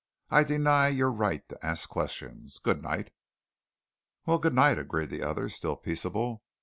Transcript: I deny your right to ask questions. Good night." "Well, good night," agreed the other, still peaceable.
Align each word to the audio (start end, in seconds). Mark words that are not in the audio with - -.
I 0.31 0.43
deny 0.43 0.87
your 0.87 1.11
right 1.11 1.47
to 1.49 1.63
ask 1.63 1.87
questions. 1.87 2.57
Good 2.57 2.81
night." 2.81 3.11
"Well, 4.25 4.39
good 4.39 4.55
night," 4.55 4.79
agreed 4.79 5.11
the 5.11 5.21
other, 5.21 5.47
still 5.47 5.75
peaceable. 5.75 6.41